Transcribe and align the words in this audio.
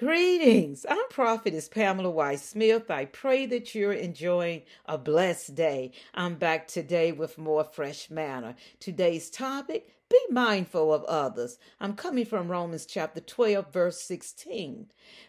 Greetings. 0.00 0.86
I'm 0.88 1.10
Prophetess 1.10 1.68
Pamela 1.68 2.08
Weiss 2.08 2.42
Smith. 2.42 2.90
I 2.90 3.04
pray 3.04 3.44
that 3.44 3.74
you're 3.74 3.92
enjoying 3.92 4.62
a 4.86 4.96
blessed 4.96 5.54
day. 5.54 5.92
I'm 6.14 6.36
back 6.36 6.68
today 6.68 7.12
with 7.12 7.36
more 7.36 7.64
fresh 7.64 8.08
manna. 8.08 8.56
Today's 8.78 9.28
topic 9.28 9.94
be 10.10 10.18
mindful 10.28 10.92
of 10.92 11.04
others. 11.04 11.56
I'm 11.80 11.94
coming 11.94 12.24
from 12.24 12.50
Romans 12.50 12.84
chapter 12.84 13.20
12, 13.20 13.72
verse 13.72 14.00
16. 14.02 14.88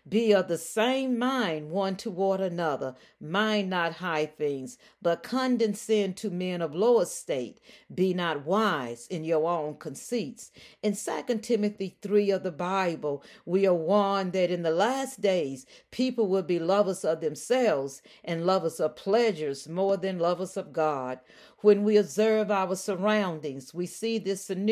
Be 0.10 0.34
of 0.34 0.48
the 0.48 0.58
same 0.58 1.20
mind 1.20 1.70
one 1.70 1.96
toward 1.96 2.42
another. 2.42 2.96
Mind 3.20 3.70
not 3.70 3.94
high 3.94 4.26
things, 4.26 4.80
but 5.00 5.22
condescend 5.22 6.18
to 6.18 6.32
men 6.32 6.64
of 6.64 6.74
low 6.74 7.00
estate. 7.00 7.60
Be 7.94 8.16
not 8.16 8.44
wise 8.44 9.06
in 9.08 9.24
your 9.24 9.48
own 9.48 9.76
conceits. 9.76 10.52
In 10.82 10.96
2 10.96 11.38
Timothy 11.38 11.98
3 12.02 12.32
of 12.32 12.42
the 12.42 12.52
Bible, 12.52 13.24
we 13.46 13.68
are 13.68 13.76
warned 13.76 14.34
that 14.34 14.50
in 14.50 14.64
the 14.64 14.72
last 14.72 15.22
days, 15.22 15.68
people 15.92 16.28
will 16.28 16.42
be 16.42 16.58
lovers 16.58 17.06
of 17.06 17.22
themselves 17.22 18.02
and 18.24 18.48
lovers 18.48 18.80
of 18.80 18.96
pleasures 18.96 19.70
more 19.70 19.96
than 19.96 20.18
lovers 20.18 20.58
of 20.58 20.74
God. 20.74 21.20
When 21.60 21.84
we 21.84 21.98
observe 21.98 22.50
our 22.50 22.76
surroundings, 22.76 23.72
we 23.72 23.86
see 23.86 24.18
this 24.18 24.44
scenario 24.44 24.71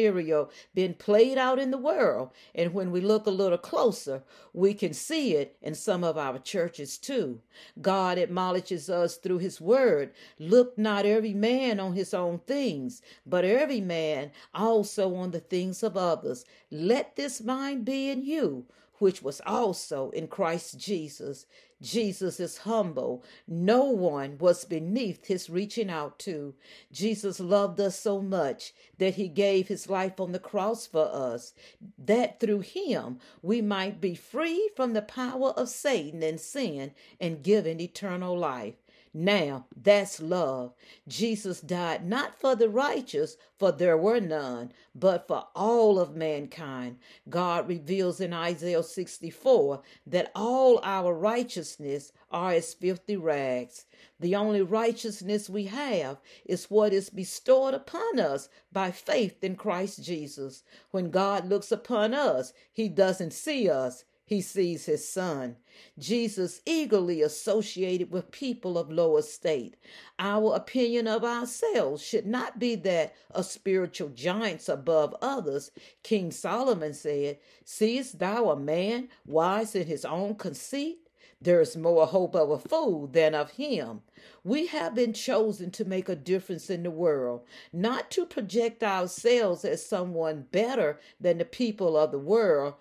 being 0.74 0.94
played 0.94 1.38
out 1.38 1.60
in 1.60 1.72
the 1.72 1.78
world. 1.78 2.32
And 2.56 2.74
when 2.74 2.92
we 2.92 3.02
look 3.02 3.26
a 3.26 3.32
little 3.32 3.58
closer, 3.58 4.24
we 4.54 4.74
can 4.74 4.94
see 4.94 5.36
it 5.36 5.58
in 5.62 5.76
some 5.76 6.04
of 6.04 6.18
our 6.18 6.40
churches 6.40 6.98
too. 6.98 7.42
God 7.82 8.18
admonishes 8.18 8.90
us 8.90 9.18
through 9.18 9.40
his 9.40 9.60
word 9.60 10.14
look 10.38 10.78
not 10.78 11.06
every 11.06 11.34
man 11.34 11.80
on 11.80 11.94
his 11.94 12.14
own 12.14 12.40
things, 12.40 13.02
but 13.26 13.46
every 13.46 13.82
man 13.82 14.32
also 14.54 15.16
on 15.16 15.32
the 15.32 15.40
things 15.40 15.84
of 15.84 15.98
others. 15.98 16.46
Let 16.72 17.16
this 17.16 17.42
mind 17.42 17.86
be 17.86 18.10
in 18.10 18.24
you 18.24 18.66
which 19.00 19.22
was 19.22 19.42
also 19.46 20.10
in 20.12 20.28
Christ 20.28 20.78
Jesus. 20.78 21.46
Jesus 21.82 22.40
is 22.40 22.60
humble. 22.60 23.24
No 23.48 23.86
one 23.86 24.38
was 24.38 24.66
beneath 24.66 25.28
his 25.28 25.50
reaching 25.50 25.90
out 25.90 26.20
to. 26.20 26.54
Jesus 26.92 27.40
loved 27.40 27.80
us 27.80 27.98
so 27.98 28.22
much 28.22 28.74
that 28.98 29.16
he 29.16 29.30
gave 29.30 29.68
his 29.70 29.90
life 29.90 30.20
on 30.20 30.34
the 30.34 30.40
cross 30.40 30.86
for 30.86 31.10
us, 31.12 31.54
that 31.98 32.40
through 32.40 32.62
him 32.62 33.20
we 33.42 33.62
might 33.62 34.02
be 34.02 34.14
free 34.16 34.70
from 34.76 34.94
the 34.94 35.02
power 35.02 35.52
of 35.52 35.70
Satan 35.70 36.22
and 36.22 36.40
sin 36.40 36.92
and 37.20 37.44
given 37.44 37.80
eternal 37.80 38.38
life. 38.38 38.76
Now, 39.14 39.66
that's 39.76 40.22
love. 40.22 40.74
Jesus 41.08 41.62
died 41.62 42.08
not 42.08 42.40
for 42.40 42.56
the 42.56 42.70
righteous, 42.70 43.38
for 43.58 43.72
there 43.72 43.98
were 43.98 44.20
none, 44.20 44.72
but 44.94 45.28
for 45.28 45.48
all 45.56 46.00
of 46.00 46.16
mankind. 46.16 47.00
God 47.28 47.68
reveals 47.68 48.22
in 48.22 48.34
Isaiah 48.34 48.84
64 48.84 49.82
that 50.06 50.32
all 50.36 50.80
our 50.84 51.14
righteousness 51.14 52.12
are 52.30 52.52
as 52.52 52.74
filthy 52.76 53.18
rags. 53.18 53.86
The 54.20 54.36
only 54.36 54.62
righteousness 54.62 55.50
we 55.50 55.66
have 55.66 56.20
is 56.46 56.70
what 56.70 56.94
is 56.94 57.10
bestowed 57.10 57.74
upon 57.74 58.20
us 58.20 58.48
by 58.72 58.92
faith 58.92 59.44
in 59.44 59.56
Christ 59.56 60.04
Jesus. 60.04 60.64
When 60.92 61.10
God 61.10 61.50
looks 61.50 61.72
upon 61.72 62.14
us, 62.14 62.54
he 62.72 62.90
doesn't 62.90 63.34
see 63.34 63.70
us, 63.70 64.04
he 64.30 64.42
sees 64.42 64.86
his 64.86 65.10
son. 65.10 65.56
Jesus 65.98 66.62
eagerly 66.64 67.24
associated 67.24 68.12
with 68.12 68.30
people 68.30 68.78
of 68.78 68.92
low 68.92 69.18
estate. 69.18 69.76
Our 70.20 70.54
opinion 70.56 71.08
of 71.08 71.24
ourselves 71.24 72.04
should 72.04 72.28
not 72.28 72.60
be 72.60 72.76
that 72.76 73.16
of 73.32 73.48
spiritual 73.48 74.10
giants 74.10 74.70
above 74.70 75.16
others. 75.20 75.72
King 76.04 76.30
Solomon 76.30 76.94
said, 76.94 77.40
Seest 77.66 78.20
thou 78.20 78.52
a 78.52 78.56
man 78.56 79.10
wise 79.26 79.74
in 79.74 79.88
his 79.88 80.06
own 80.06 80.36
conceit? 80.36 81.00
There 81.42 81.60
is 81.60 81.76
more 81.76 82.06
hope 82.06 82.36
of 82.36 82.52
a 82.52 82.60
fool 82.60 83.08
than 83.08 83.34
of 83.34 83.52
him. 83.52 84.02
We 84.44 84.68
have 84.68 84.94
been 84.94 85.14
chosen 85.14 85.72
to 85.72 85.86
make 85.86 86.08
a 86.08 86.16
difference 86.16 86.70
in 86.70 86.84
the 86.84 86.92
world, 86.92 87.42
not 87.74 88.12
to 88.12 88.28
project 88.28 88.84
ourselves 88.84 89.66
as 89.66 89.84
someone 89.84 90.46
better 90.52 91.00
than 91.20 91.40
the 91.40 91.46
people 91.46 91.98
of 91.98 92.12
the 92.12 92.20
world 92.20 92.76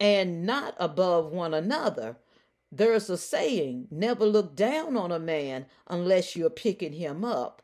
and 0.00 0.44
not 0.44 0.74
above 0.78 1.32
one 1.32 1.54
another. 1.54 2.16
There's 2.70 3.08
a 3.08 3.16
saying 3.16 3.88
never 3.90 4.26
look 4.26 4.54
down 4.56 4.96
on 4.96 5.12
a 5.12 5.18
man 5.18 5.66
unless 5.86 6.36
you're 6.36 6.50
picking 6.50 6.92
him 6.92 7.24
up. 7.24 7.62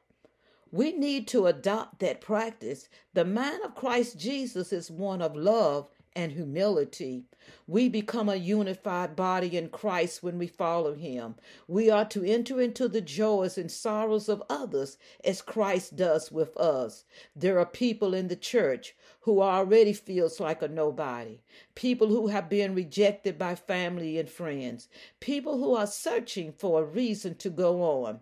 We 0.70 0.92
need 0.92 1.28
to 1.28 1.46
adopt 1.46 1.98
that 2.00 2.22
practice. 2.22 2.88
The 3.12 3.24
mind 3.24 3.62
of 3.62 3.74
Christ 3.74 4.18
Jesus 4.18 4.72
is 4.72 4.90
one 4.90 5.20
of 5.20 5.36
love 5.36 5.88
and 6.14 6.32
humility. 6.32 7.24
We 7.66 7.88
become 7.88 8.28
a 8.28 8.36
unified 8.36 9.16
body 9.16 9.56
in 9.56 9.68
Christ 9.68 10.22
when 10.22 10.38
we 10.38 10.46
follow 10.46 10.94
Him. 10.94 11.36
We 11.66 11.90
are 11.90 12.04
to 12.06 12.24
enter 12.24 12.60
into 12.60 12.88
the 12.88 13.00
joys 13.00 13.58
and 13.58 13.70
sorrows 13.70 14.28
of 14.28 14.42
others 14.48 14.98
as 15.24 15.42
Christ 15.42 15.96
does 15.96 16.30
with 16.30 16.56
us. 16.56 17.04
There 17.34 17.58
are 17.58 17.66
people 17.66 18.14
in 18.14 18.28
the 18.28 18.36
church 18.36 18.94
who 19.20 19.40
already 19.40 19.92
feels 19.92 20.40
like 20.40 20.62
a 20.62 20.68
nobody, 20.68 21.40
people 21.74 22.08
who 22.08 22.28
have 22.28 22.48
been 22.48 22.74
rejected 22.74 23.38
by 23.38 23.54
family 23.54 24.18
and 24.18 24.28
friends, 24.28 24.88
people 25.20 25.58
who 25.58 25.74
are 25.74 25.86
searching 25.86 26.52
for 26.52 26.80
a 26.80 26.86
reason 26.86 27.36
to 27.36 27.50
go 27.50 27.82
on. 27.82 28.20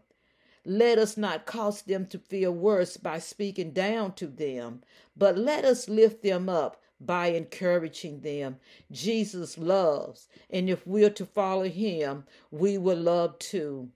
Let 0.66 0.98
us 0.98 1.16
not 1.16 1.46
cause 1.46 1.82
them 1.82 2.06
to 2.08 2.18
feel 2.18 2.52
worse 2.52 2.98
by 2.98 3.18
speaking 3.18 3.72
down 3.72 4.12
to 4.14 4.26
them, 4.26 4.82
but 5.16 5.38
let 5.38 5.64
us 5.64 5.88
lift 5.88 6.22
them 6.22 6.50
up 6.50 6.79
by 7.00 7.28
encouraging 7.28 8.20
them. 8.20 8.58
Jesus 8.92 9.56
loves, 9.56 10.28
and 10.50 10.68
if 10.68 10.86
we're 10.86 11.10
to 11.10 11.26
follow 11.26 11.68
him, 11.68 12.24
we 12.50 12.76
will 12.78 12.98
love 12.98 13.38
too. 13.38 13.90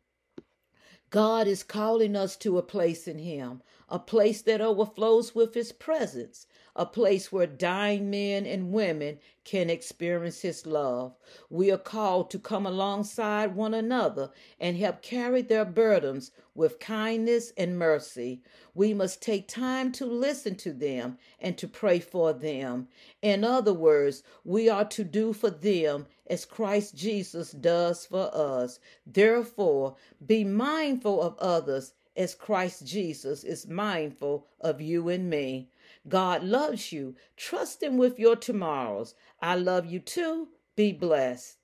God 1.15 1.47
is 1.47 1.63
calling 1.63 2.17
us 2.17 2.35
to 2.39 2.59
a 2.59 2.63
place 2.63 3.07
in 3.07 3.21
Him, 3.21 3.63
a 3.89 4.01
place 4.01 4.43
that 4.43 4.61
overflows 4.61 5.33
with 5.33 5.55
His 5.55 5.71
presence, 5.71 6.49
a 6.77 6.85
place 6.85 7.31
where 7.31 7.47
dying 7.47 8.11
men 8.11 8.45
and 8.47 8.73
women 8.73 9.19
can 9.45 9.71
experience 9.71 10.41
His 10.41 10.67
love. 10.67 11.15
We 11.49 11.71
are 11.71 11.79
called 11.79 12.31
to 12.31 12.39
come 12.39 12.67
alongside 12.67 13.55
one 13.55 13.75
another 13.75 14.31
and 14.59 14.77
help 14.77 15.01
carry 15.03 15.43
their 15.43 15.65
burdens 15.65 16.33
with 16.55 16.81
kindness 16.81 17.53
and 17.57 17.79
mercy. 17.79 18.43
We 18.75 18.93
must 18.95 19.23
take 19.23 19.47
time 19.47 19.93
to 19.93 20.07
listen 20.07 20.57
to 20.57 20.73
them 20.73 21.19
and 21.41 21.57
to 21.59 21.69
pray 21.69 22.01
for 22.01 22.33
them. 22.33 22.89
In 23.23 23.45
other 23.45 23.75
words, 23.75 24.23
we 24.45 24.69
are 24.69 24.85
to 24.87 25.05
do 25.05 25.33
for 25.33 25.51
them 25.51 26.07
as 26.27 26.45
Christ 26.45 26.97
Jesus 26.97 27.53
does 27.53 28.07
for 28.07 28.31
us. 28.35 28.81
Therefore, 29.07 29.97
be 30.27 30.43
mindful 30.43 31.23
of 31.23 31.39
others 31.39 31.93
as 32.17 32.35
Christ 32.35 32.87
Jesus 32.87 33.45
is 33.45 33.67
mindful 33.67 34.47
of 34.61 34.81
you 34.81 35.09
and 35.09 35.29
me. 35.29 35.69
God 36.09 36.45
loves 36.45 36.93
you. 36.93 37.17
Trust 37.37 37.83
Him 37.83 37.97
with 37.97 38.19
your 38.19 38.37
tomorrows. 38.37 39.15
I 39.41 39.57
love 39.57 39.87
you 39.87 40.01
too. 40.01 40.49
Be 40.77 40.93
blessed. 40.93 41.57